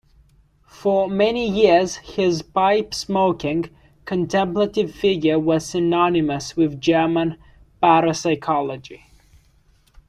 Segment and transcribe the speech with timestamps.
[0.65, 3.69] For many years his pipe smoking,
[4.05, 7.37] contemplative figure was synonymous with German
[7.83, 9.03] parapsychology.